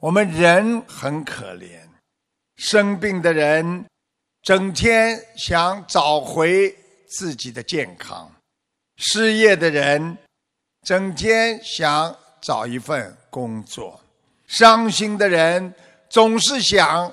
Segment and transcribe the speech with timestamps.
[0.00, 1.80] 我们人很可怜，
[2.56, 3.86] 生病的人
[4.42, 6.76] 整天想找回
[7.08, 8.30] 自己的健康，
[8.98, 10.18] 失业的人
[10.82, 13.98] 整天想找一份工作，
[14.46, 15.74] 伤心的人
[16.10, 17.10] 总是想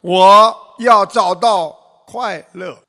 [0.00, 1.68] 我要找到
[2.06, 2.82] 快乐，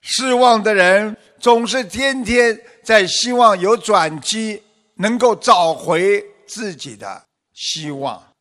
[0.00, 4.62] 失望的人总是天天在希望有转机，
[4.94, 8.31] 能够找回自己的希望。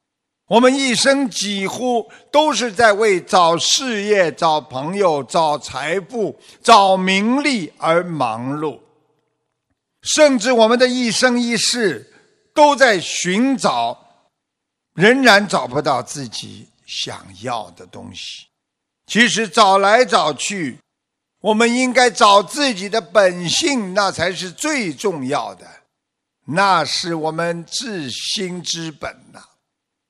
[0.52, 8.78] 我们一生几乎都是在为找事业、找朋友、找财富、找名利而忙碌，
[10.02, 12.06] 甚至我们的一生一世
[12.54, 13.98] 都在寻找，
[14.94, 18.48] 仍然找不到自己想要的东西。
[19.08, 20.78] 其实找来找去，
[21.40, 25.66] 我们应该找自己的本性，那才是最重要的，
[26.46, 29.42] 那是我们自心之本呐。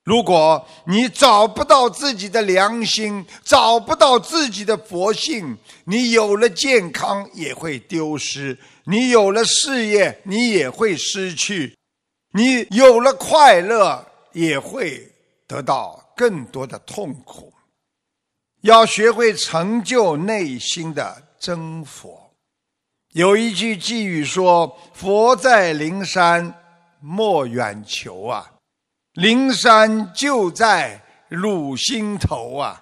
[0.03, 11.77] 如果你找不到自己的良心，找不到自己的佛性，你有了健康也会丢失，你有了事业你也会失去，
[12.33, 15.07] 你有了快乐也会
[15.47, 17.53] 得到更多的痛苦。
[18.61, 22.31] 要学会成就内心的真佛。
[23.13, 26.53] 有一句寄语说：“佛在灵山，
[26.99, 28.50] 莫远求啊。”
[29.13, 32.81] 灵山就在汝心头啊！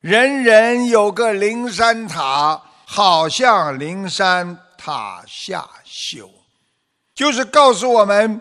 [0.00, 6.30] 人人有个灵山塔，好像灵山塔下修，
[7.14, 8.40] 就是告诉我们，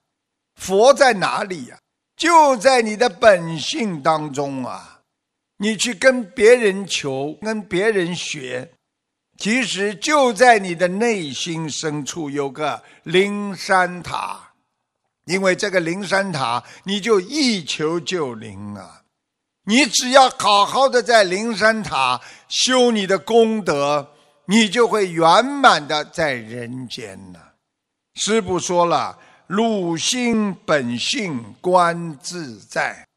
[0.55, 1.77] 佛在哪里呀？
[2.15, 4.99] 就在你的本性当中啊！
[5.57, 8.71] 你去跟别人求，跟别人学，
[9.39, 14.51] 其实就在你的内心深处有个灵山塔。
[15.25, 19.01] 因为这个灵山塔，你就一求就灵啊！
[19.67, 24.07] 你只要好好的在灵山塔修你的功德，
[24.45, 27.39] 你就会圆满的在人间呢。
[28.13, 33.07] 师父说了：“汝心本性观自在，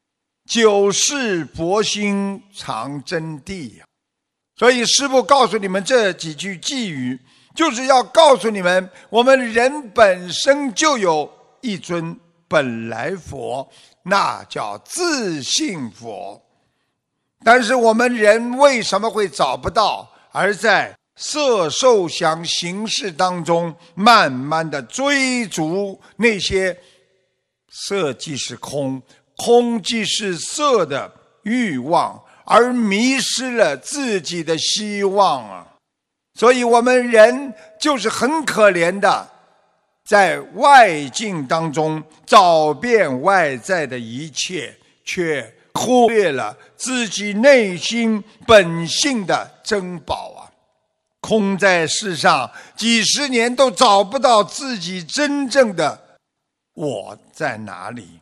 [0.49, 3.85] 九世佛心藏真谛。”呀，
[4.55, 7.19] 所以师父告诉你们这几句寄语，
[7.55, 11.31] 就是要告诉你们，我们人本身就有。
[11.61, 13.69] 一尊本来佛，
[14.03, 16.41] 那叫自信佛。
[17.43, 20.09] 但是我们人为什么会找不到？
[20.31, 26.77] 而在色受想行识当中，慢慢的追逐那些
[27.69, 29.01] 色即是空，
[29.37, 31.11] 空即是色的
[31.43, 35.67] 欲望，而迷失了自己的希望啊！
[36.35, 39.29] 所以我们人就是很可怜的。
[40.09, 44.75] 在外境当中找遍外在的一切，
[45.05, 50.49] 却忽略了自己内心本性的珍宝啊！
[51.21, 56.01] 空在世上几十年都找不到自己真正的
[56.73, 58.19] 我在哪里。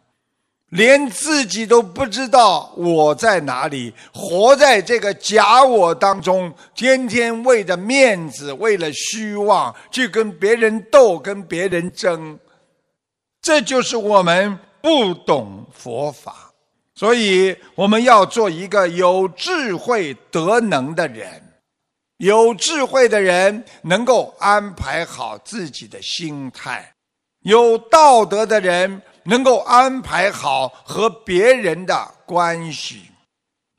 [0.70, 12.38] 连自己都不知道我在哪里，活在这个假我当中，天天为着面子，为了虚妄，去跟别人斗，跟别人争，
[13.42, 16.52] 这就是我们不懂佛法。
[16.96, 21.44] 所以我们要做一个有智慧、德能的人。
[22.18, 26.92] 有智慧的人能够安排好自己的心态，
[27.44, 29.02] 有道德的人。
[29.28, 33.12] 能够安排好和别人的关系，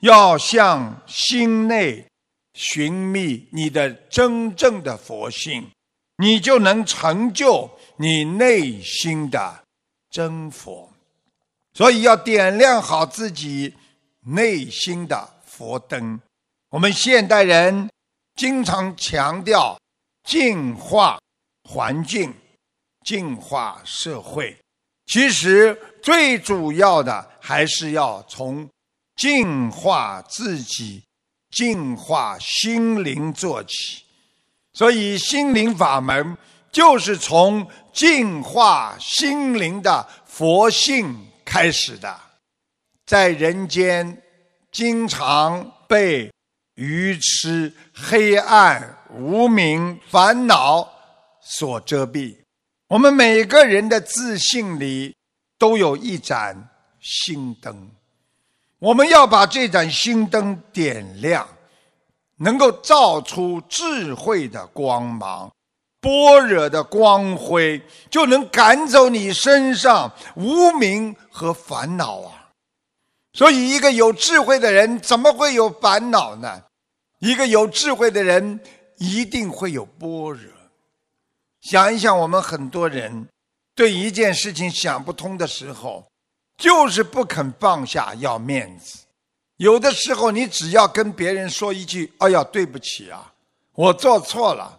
[0.00, 2.06] 要向心内
[2.52, 5.70] 寻觅你的真正的佛性，
[6.18, 9.64] 你就能成就你内心的
[10.10, 10.90] 真佛。
[11.72, 13.74] 所以要点亮好自己
[14.26, 16.20] 内心的佛灯。
[16.70, 17.88] 我们现代人
[18.34, 19.80] 经常强调
[20.24, 21.18] 净化
[21.64, 22.34] 环境、
[23.04, 24.54] 净化社会。
[25.08, 28.68] 其实最主要的还是要从
[29.16, 31.02] 净化自己、
[31.50, 34.04] 净化心灵做起，
[34.74, 36.36] 所以心灵法门
[36.70, 42.14] 就是从净化心灵的佛性开始的。
[43.06, 44.22] 在人间，
[44.70, 46.30] 经常被
[46.74, 50.86] 愚痴、黑暗、无明、烦恼
[51.40, 52.36] 所遮蔽。
[52.88, 55.14] 我们每个人的自信里
[55.58, 56.70] 都有一盏
[57.00, 57.90] 心灯，
[58.78, 61.46] 我们要把这盏心灯点亮，
[62.38, 65.52] 能够照出智慧的光芒、
[66.00, 72.48] 般若的光辉，就能赶走你身上无名和烦恼啊！
[73.34, 76.62] 所以，一个有智慧的人怎么会有烦恼呢？
[77.18, 78.58] 一个有智慧的人
[78.96, 80.57] 一定会有般若。
[81.60, 83.28] 想一想，我们很多人
[83.74, 86.06] 对一件事情想不通的时候，
[86.56, 88.98] 就是不肯放下，要面子。
[89.56, 93.32] 有的时候，你只要跟别人说一句：“哎呀，对不起啊，
[93.74, 94.78] 我做错了”，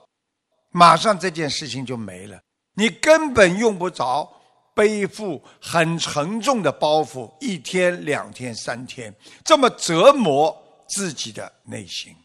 [0.72, 2.40] 马上这件事情就没了。
[2.76, 4.31] 你根本用不着
[4.74, 10.56] 背负很沉重的包袱，一天、两天、三天，这么折磨
[10.88, 12.16] 自己的内心。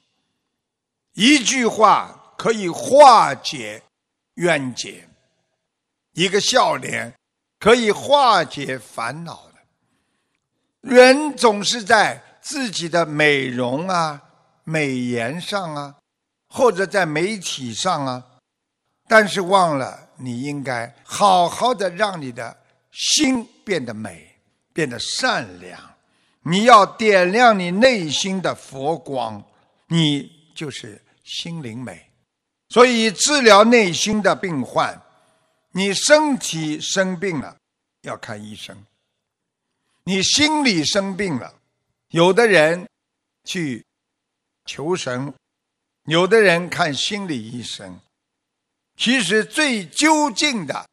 [1.14, 3.82] 一句话可以化解
[4.34, 5.08] 冤结，
[6.12, 7.14] 一个笑脸
[7.58, 9.54] 可以化解烦恼的。
[10.80, 12.22] 人总是在。
[12.46, 14.22] 自己的美容啊、
[14.64, 15.94] 美颜上啊，
[16.50, 18.22] 或者在媒体上啊，
[19.08, 22.54] 但是忘了你应该好好的让你的
[22.92, 24.30] 心变得美，
[24.74, 25.80] 变得善良。
[26.42, 29.42] 你要点亮你内心的佛光，
[29.86, 32.03] 你就是心灵美。
[32.74, 35.00] 所以治疗内心的病患，
[35.70, 37.56] 你身体生病了
[38.00, 38.76] 要看医生，
[40.02, 41.54] 你心里生病了。
[42.08, 42.84] 有的人
[43.44, 43.86] 去
[44.64, 45.32] 求神，
[46.06, 47.96] 有的人看心理医生。
[48.96, 50.88] 其实最究竟的，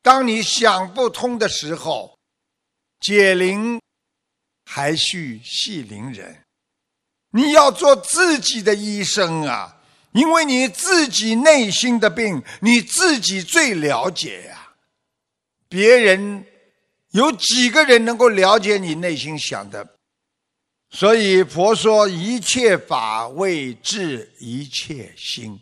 [0.00, 2.18] 当你想不通的时候，
[3.00, 3.78] 解铃
[4.64, 6.42] 还须系铃人。
[7.28, 9.82] 你要做自己的医生啊，
[10.14, 14.74] 因为你自己内心的病，你自己最了解呀。
[15.68, 16.46] 别人
[17.10, 19.96] 有几个人能够了解你内心想的？
[20.90, 25.60] 所以佛说一切法为治一切心。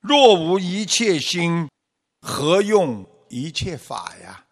[0.00, 1.68] 若无一切心，
[2.20, 4.44] 何用一切法呀？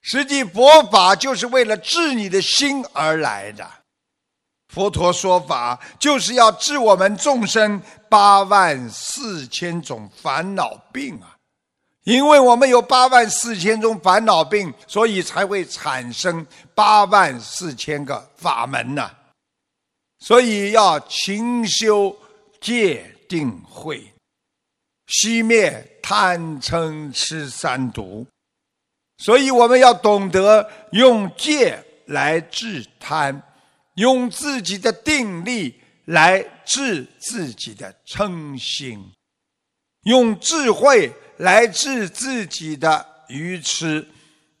[0.00, 3.70] 实际佛法就是为了治你的心而来的。
[4.78, 11.34] 佛陀说法就是要治我们众生八万四千种烦恼病啊。
[12.04, 16.46] 因为我们有八万四千种烦恼病，所以才会产生
[16.76, 19.10] 八万四千个法门呐。
[20.20, 22.16] 所以要勤修
[22.60, 24.12] 戒定慧，
[25.08, 28.24] 熄灭贪嗔痴三毒。
[29.18, 33.42] 所以我们要懂得用戒来治贪，
[33.98, 39.12] 用自己的定力来治自己的嗔心，
[40.02, 41.12] 用智慧。
[41.38, 44.04] 来治自己的愚痴，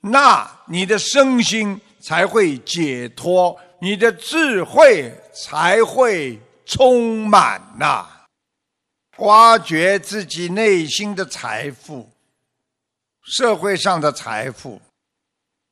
[0.00, 8.08] 那你的身心才会解脱，你的智慧才会充满呐。
[9.16, 12.08] 挖掘自己内心的财富，
[13.24, 14.80] 社会上的财富，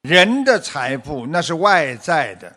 [0.02, 2.52] 人的财富那是外在的，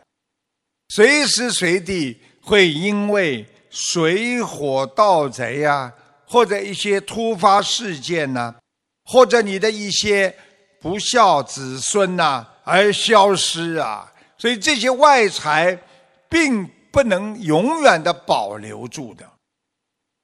[0.89, 5.91] 随时随地会因为水火盗贼呀。
[6.31, 8.53] 或者一些突发事件呢，
[9.03, 10.31] 或者你的一些
[10.79, 15.75] 不孝子孙呐而消失啊，所以这些外财
[16.29, 19.27] 并不能永远的保留住的，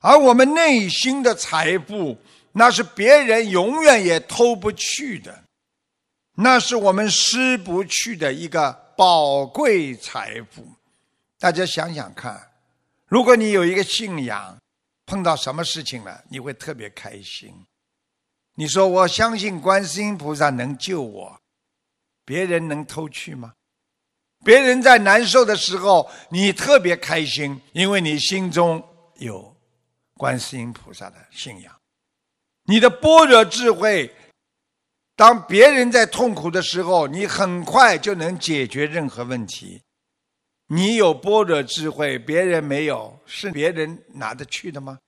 [0.02, 2.16] 而我们内心的财富，
[2.52, 5.44] 那是别人永远也偷不去的，
[6.36, 10.66] 那是我们失不去的一个宝贵财富。
[11.40, 12.52] 大家想想看，
[13.08, 14.58] 如果你有一个信仰。
[15.08, 17.54] 碰到什么事情了，你会特别开心。
[18.56, 21.40] 你说我相信观世音菩萨能救我，
[22.26, 23.54] 别人能偷去吗？
[24.44, 28.84] 别人在难受的时候，你特别开心，因为你心中
[29.18, 29.56] 有
[30.16, 31.72] 观世音菩萨的信仰。
[32.64, 34.12] 你的般若智慧，
[35.16, 39.82] 当别人在痛苦的时候，你很快就能解决任何问题。
[40.68, 45.00] 你有般若智慧，别人没有，是别人拿得去的吗？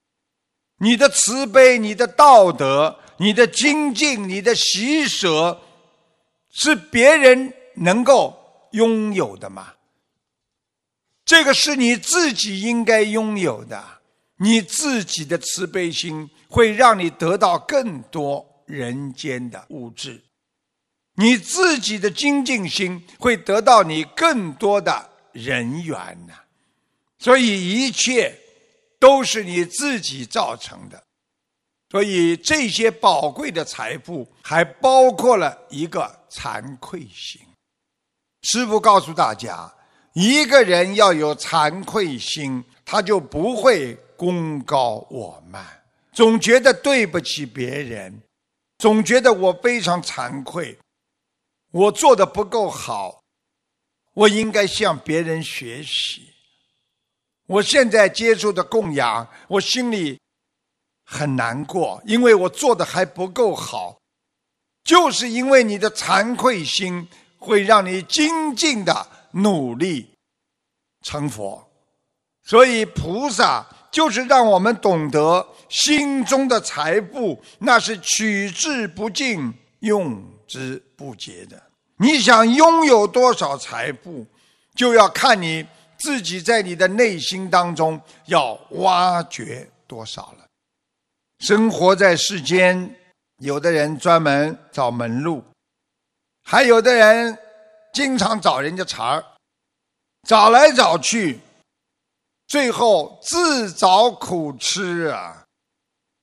[0.79, 5.59] 你的慈悲、你的道德、你的精进、你的喜舍，
[6.51, 8.37] 是别人能够
[8.71, 9.73] 拥有的吗？
[11.25, 13.83] 这个是你自己应该拥有的。
[14.39, 20.21] 你自己的慈悲心会让你得到更多人间的物质，
[21.15, 25.09] 你自己的精进心会得到你更多的。
[25.33, 25.95] 人缘
[26.25, 26.33] 呐，
[27.19, 28.35] 所以一切
[28.99, 31.03] 都是你自己造成的。
[31.91, 37.39] 所以这些宝贵的财富还包括了一个惭愧心。
[38.41, 39.71] 师父告诉大家，
[40.13, 45.63] 一个人要有惭愧心，他就不会功高我慢，
[46.13, 48.19] 总觉得对不起别人，
[48.77, 50.77] 总觉得我非常惭愧，
[51.71, 53.21] 我做的不够好。
[54.13, 56.33] 我应该向别人学习。
[57.45, 60.19] 我现在接触的供养，我心里
[61.05, 63.99] 很难过，因为我做的还不够好。
[64.83, 67.07] 就是因为你的惭愧心，
[67.37, 70.15] 会让你精进的努力
[71.03, 71.69] 成佛。
[72.43, 81.61] 所以菩萨就是让我们懂得，心中的财富那是取之不尽、用之不竭的。
[81.97, 84.25] 你想拥有多少财富，
[84.75, 85.65] 就要看你
[85.97, 90.45] 自己在你的内心当中要挖掘多少了。
[91.39, 92.95] 生活在世间，
[93.37, 95.43] 有的人专门找门路，
[96.43, 97.37] 还有的人
[97.93, 99.25] 经常找人家茬儿，
[100.27, 101.39] 找来找去。
[102.47, 105.43] 最后自找苦吃啊，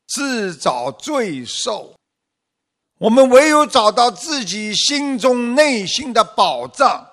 [0.08, 1.94] 自找罪受。
[2.98, 7.06] 我们唯有找到自己心中内心的宝藏，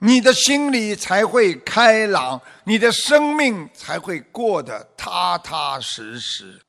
[0.00, 6.60] 你的心里才会开朗，你的生命才会过得踏踏实实。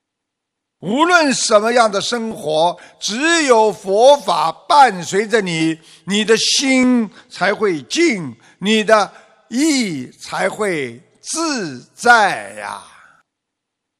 [0.80, 9.12] 无论什么样的生活，只有佛法伴随着你，你的心才会静，你的
[9.50, 11.02] 意才会。
[11.26, 12.84] 自在呀！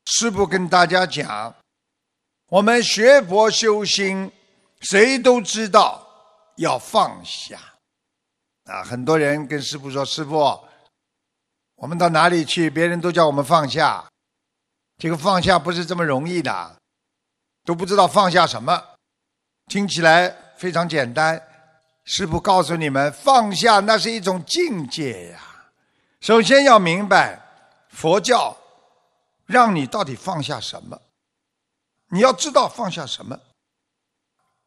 [0.06, 1.56] 师父跟大家讲，
[2.54, 4.32] 我们学佛修心，
[4.80, 6.08] 谁都知道
[6.58, 7.58] 要放下
[8.66, 8.84] 啊。
[8.84, 10.64] 很多人跟师父说：“师父，
[11.78, 14.08] 我们到哪里去，别人都叫我们放下，
[15.00, 16.76] 这个放下不是这么容易的，
[17.66, 18.84] 都不知道放下什么。
[19.66, 21.42] 听起来非常简单，
[22.06, 25.40] 师父告诉你们，放下那是一种境界呀。”
[26.22, 27.42] 首先要明白，
[27.90, 28.56] 佛教
[29.48, 31.02] 让你到底放下什么？
[32.14, 33.40] 你要知道放下什么。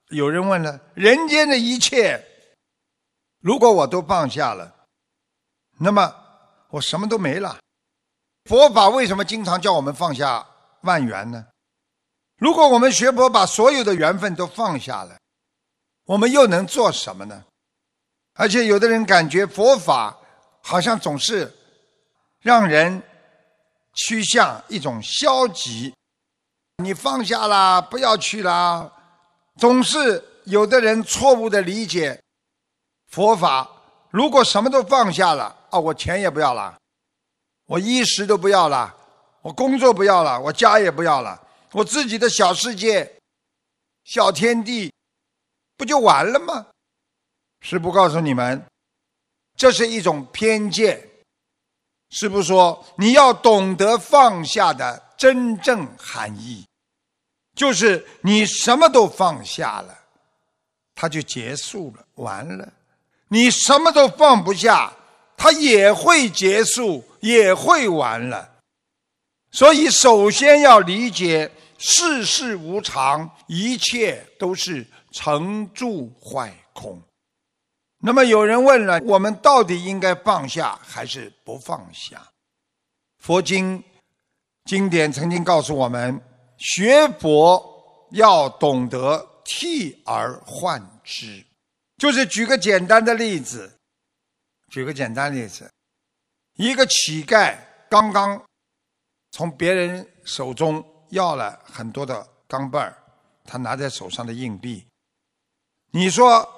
[0.09, 2.21] 有人问了：人间的一切，
[3.41, 4.75] 如果我都放下了，
[5.79, 6.13] 那么
[6.71, 7.59] 我什么都没了。
[8.45, 10.45] 佛法为什么经常叫我们放下
[10.83, 11.47] 万缘呢？
[12.37, 15.17] 如果我们学佛把所有的缘分都放下了，
[16.05, 17.45] 我们又能做什么呢？
[18.35, 20.19] 而且有的人感觉佛法。
[20.69, 21.55] 好像总是
[22.41, 23.01] 让人
[23.95, 25.95] 趋向一种消极，
[26.83, 28.91] 你放下啦，不要去啦。
[29.57, 32.23] 总是有的人错误的理解
[33.09, 33.71] 佛法。
[34.11, 36.79] 如果什么都放下了啊，我钱也不要了，
[37.67, 38.95] 我衣食都不要了，
[39.43, 41.41] 我工作不要了，我家也不要了，
[41.73, 43.11] 我自己的小世界、
[44.05, 44.93] 小天地
[45.77, 46.67] 不就完了吗？
[47.61, 48.65] 师父告诉你们。
[49.57, 51.03] 这是一种偏见，
[52.11, 56.67] 是不是说你要懂得放下的真正含义，
[57.55, 59.99] 就是你什么都放下了，
[60.95, 62.73] 它就结束了，完了。
[63.29, 64.93] 你什么都放不下，
[65.37, 68.53] 它也会结束，也会完了。
[69.51, 77.03] 所以，首先要理解世事无常，一切都是成住坏空。
[77.99, 82.23] 那么有人问了：我们到底应该放下还是不放下？
[83.19, 83.83] 佛经
[84.67, 86.21] 经典曾经告诉我们，
[86.59, 91.45] 学佛要懂得替而换之。
[91.97, 93.73] 就是举个简单的例子，
[94.71, 95.71] 举个简单例子，
[96.57, 97.57] 一个乞丐
[97.89, 98.45] 刚刚
[99.31, 102.95] 从别人手中要了很多的钢镚儿，
[103.45, 104.85] 他拿在手上的硬币，
[105.93, 106.53] 你说？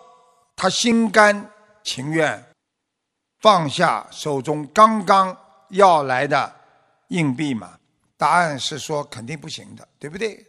[0.61, 1.49] 他心甘
[1.85, 2.45] 情愿
[3.38, 5.38] 放下手中刚刚
[5.69, 6.53] 要来的
[7.11, 7.77] 硬币吗？
[8.19, 10.45] 答案是说肯定不行的，对不对？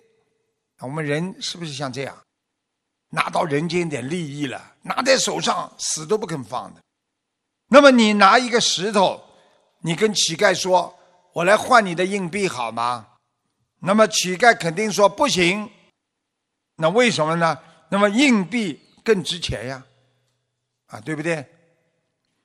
[0.80, 2.18] 我们人是不是像这样，
[3.10, 6.82] 拿到人间点利益了，拿在手上死都不肯放的？
[7.68, 9.24] 那么你拿一个石头，
[9.82, 10.98] 你跟乞丐说
[11.34, 13.08] ：“我来换你的硬币好吗？”
[13.82, 15.70] 那么乞丐肯定说不行。
[16.76, 17.58] 那为什么呢？
[17.90, 19.86] 那么硬币更值钱呀。
[20.88, 21.46] 啊，对不对？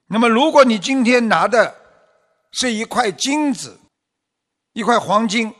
[0.07, 1.75] 那么，如果你今天拿的
[2.53, 3.81] 是一块金子，
[4.75, 5.55] 一块黄金，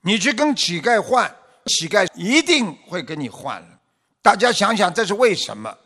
[0.00, 1.32] 你去跟乞丐换，
[1.66, 3.80] 乞丐一定会跟你换了。
[4.20, 5.78] 大家想想，这是为什么？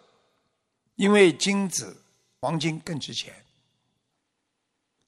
[0.94, 2.00] 因为金子、
[2.40, 3.34] 黄金更值钱。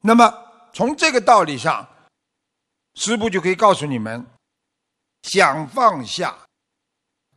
[0.00, 0.32] 那么，
[0.72, 1.88] 从这个道理上，
[2.94, 4.26] 师傅就可以告诉你们：
[5.22, 6.36] 想放下，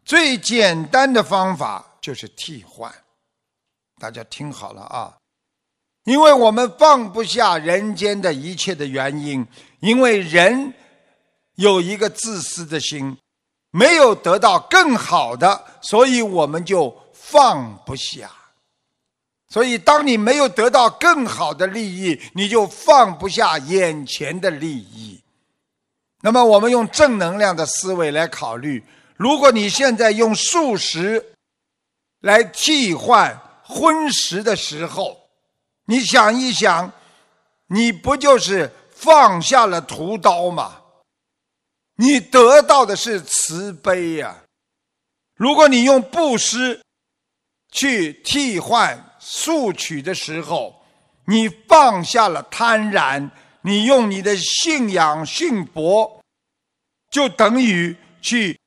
[0.03, 2.93] 最简单的方法就是替换。
[3.99, 5.16] 大家听好了啊！
[6.07, 9.45] 因为我们放不下人间的一切的原因，
[9.81, 10.73] 因为人
[11.55, 13.17] 有一个自私的心，
[13.71, 18.31] 没有得到更好的，所以我们就放不下。
[19.49, 25.21] 所以，当你没有得到更好的利益，你就放不下眼前的利益。
[26.21, 28.81] 那么，我们用正能量的思维来考虑：
[29.17, 31.33] 如果你现在用素食
[32.21, 35.26] 来替换荤食的时候，
[35.87, 36.91] 你想一想，
[37.67, 40.83] 你不就是放下了屠刀吗？
[41.95, 44.43] 你得到的是慈悲呀。
[45.35, 46.81] 如果你用布施
[47.71, 49.03] 去替换。
[49.19, 50.81] 素取的时候，
[51.25, 53.29] 你放下了贪婪，
[53.61, 56.23] 你用你的信仰信佛，
[57.09, 58.57] 就等于去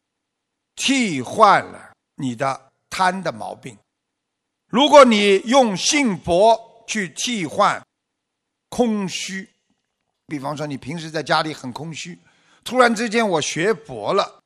[0.75, 2.61] 替换了你的
[2.91, 3.79] 贪的毛病。
[4.67, 7.81] 如果你用信佛去替换
[8.69, 9.49] 空虚，
[10.27, 12.19] 比方说你平时在家里很空虚，
[12.65, 14.43] 突然之间我学佛了，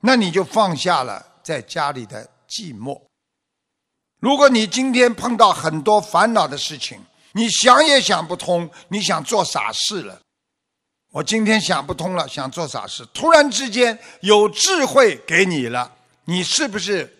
[0.00, 3.02] 那你就放下了在家里的寂寞。
[4.20, 7.00] 如果你今天碰到很多烦恼的事情，
[7.32, 10.20] 你想也想不通，你想做傻事了。
[11.10, 13.04] 我今天想不通了，想做傻事。
[13.12, 17.12] 突然之间有智慧给你了，你是不是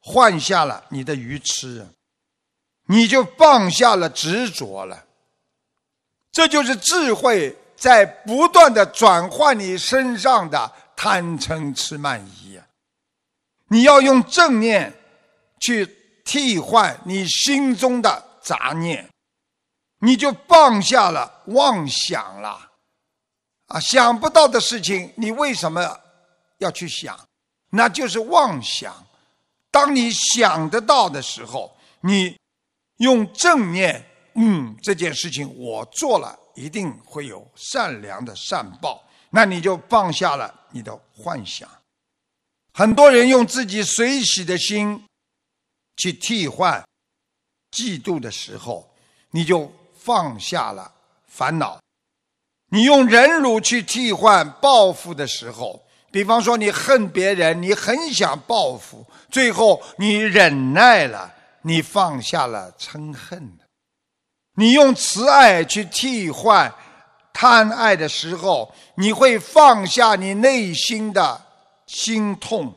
[0.00, 1.86] 换下了你的愚痴？
[2.88, 5.04] 你就放下了执着了。
[6.32, 12.62] 这就是智慧在不断的转换你身上的贪嗔痴慢疑呀。
[13.68, 14.92] 你要用正念
[15.60, 15.96] 去。
[16.28, 19.08] 替换你心中的杂念，
[20.00, 22.70] 你就放下了妄想了。
[23.68, 25.98] 啊，想不到的事情，你为什么
[26.58, 27.18] 要去想？
[27.70, 28.94] 那就是妄想。
[29.70, 32.38] 当你想得到的时候，你
[32.98, 39.02] 用正念，嗯，这件事情我做了，一定会有善良的善报。
[39.30, 41.68] 那你就放下了你的幻想。
[42.72, 45.04] 很多人用自己随喜的心。
[46.00, 46.80] 去替换
[47.72, 48.88] 嫉妒的时候，
[49.32, 50.94] 你就放下了
[51.26, 51.80] 烦恼；
[52.70, 63.58] 你用忍辱去替换报复的时候，比方说你恨别人，你很想报复，最后你忍耐了，你放下了嗔恨；
[64.54, 66.72] 你用慈爱去替换
[67.32, 71.46] 贪爱的时候，你会放下你内心的
[71.86, 72.74] 心痛。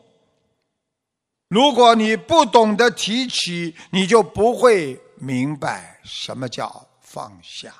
[1.48, 7.74] 如果你不懂得提起，你就不会明白什么叫放下。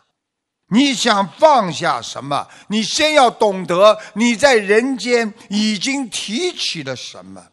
[0.74, 2.48] 你想放下什么？
[2.68, 7.46] 你先要懂得你在人间已经提起了什么。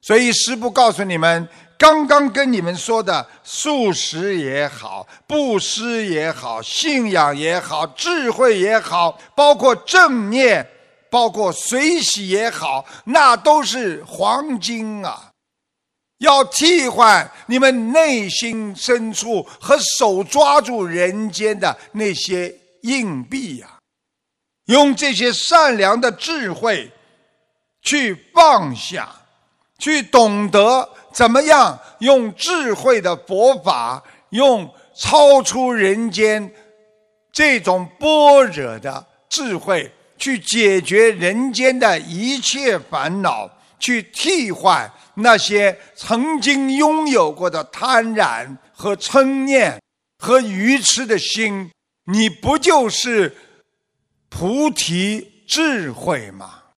[0.00, 10.68] 所以师父告诉你们，刚刚跟你们说的素食也好，布施也好，信仰也好，智慧也好，包括正念。
[11.10, 15.30] 包括随喜也好，那都是黄金啊！
[16.18, 23.78] 要替换你们内心深处和手抓住人间的那些硬币呀，
[24.66, 26.92] 用这些善良的智慧
[27.80, 29.10] 去放下，
[29.78, 30.86] 去懂得
[31.18, 36.48] 怎么样用智慧的佛法，用超出人间
[37.32, 39.92] 这种般若的智慧。
[40.16, 43.48] 去解决人间的一切烦恼，
[43.80, 49.80] 去替换那些曾经拥有过的贪婪和嗔念
[50.18, 51.70] 和愚痴的心，
[52.12, 53.36] 你不就是
[54.28, 56.57] 菩提智慧吗？